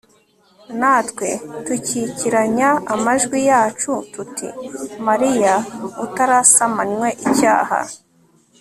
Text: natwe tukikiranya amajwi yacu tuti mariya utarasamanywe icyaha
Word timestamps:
natwe 0.79 1.29
tukikiranya 1.65 2.69
amajwi 2.93 3.39
yacu 3.49 3.91
tuti 4.13 4.47
mariya 5.07 5.53
utarasamanywe 6.05 7.07
icyaha 7.25 7.79